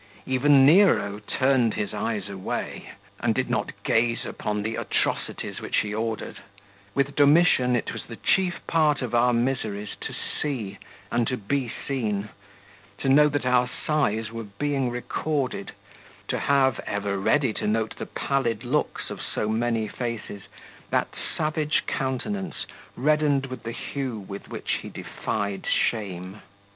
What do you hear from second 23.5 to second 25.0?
the hue with which he